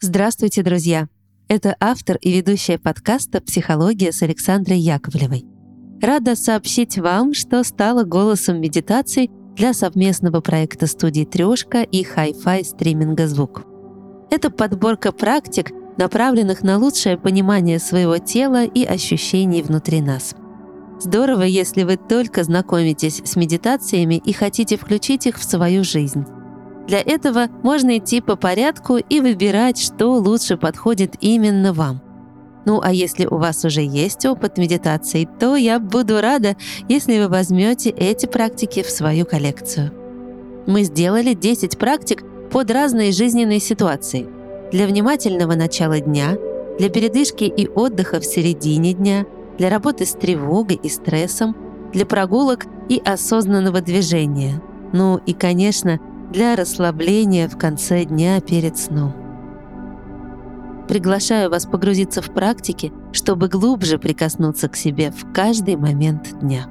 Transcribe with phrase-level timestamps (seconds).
[0.00, 1.08] Здравствуйте, друзья!
[1.48, 5.44] Это автор и ведущая подкаста «Психология» с Александрой Яковлевой.
[6.00, 13.26] Рада сообщить вам, что стала голосом медитаций для совместного проекта студии «Трешка» и Hi-Fi стриминга
[13.26, 13.64] «Звук».
[14.30, 20.36] Это подборка практик, направленных на лучшее понимание своего тела и ощущений внутри нас.
[21.00, 26.24] Здорово, если вы только знакомитесь с медитациями и хотите включить их в свою жизнь.
[26.88, 32.00] Для этого можно идти по порядку и выбирать, что лучше подходит именно вам.
[32.64, 36.56] Ну а если у вас уже есть опыт медитации, то я буду рада,
[36.88, 39.92] если вы возьмете эти практики в свою коллекцию.
[40.66, 44.26] Мы сделали 10 практик под разные жизненные ситуации.
[44.72, 46.38] Для внимательного начала дня,
[46.78, 49.26] для передышки и отдыха в середине дня,
[49.58, 51.54] для работы с тревогой и стрессом,
[51.92, 54.62] для прогулок и осознанного движения.
[54.92, 56.00] Ну и, конечно,
[56.30, 59.14] для расслабления в конце дня перед сном.
[60.88, 66.66] Приглашаю вас погрузиться в практики, чтобы глубже прикоснуться к себе в каждый момент дня.